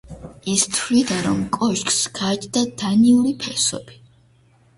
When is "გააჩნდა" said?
2.21-2.65